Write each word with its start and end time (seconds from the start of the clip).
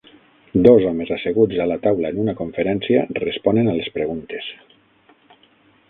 Dos 0.67 0.85
homes 0.91 1.11
asseguts 1.17 1.59
a 1.65 1.67
la 1.73 1.77
taula 1.85 2.11
en 2.15 2.23
una 2.23 2.35
conferència 2.41 3.05
responen 3.21 3.71
a 3.71 3.77
les 3.81 3.93
preguntes. 3.99 4.53